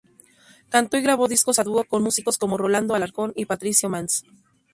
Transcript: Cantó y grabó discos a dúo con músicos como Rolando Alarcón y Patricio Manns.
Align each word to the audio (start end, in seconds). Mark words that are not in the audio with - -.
Cantó 0.69 0.97
y 0.97 1.01
grabó 1.03 1.27
discos 1.27 1.59
a 1.59 1.63
dúo 1.63 1.83
con 1.83 2.01
músicos 2.01 2.39
como 2.39 2.57
Rolando 2.57 2.95
Alarcón 2.95 3.33
y 3.35 3.45
Patricio 3.45 3.87
Manns. 3.87 4.23